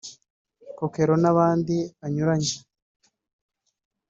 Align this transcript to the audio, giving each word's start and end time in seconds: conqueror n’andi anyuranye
conqueror 0.77 1.17
n’andi 1.21 1.77
anyuranye 2.05 2.55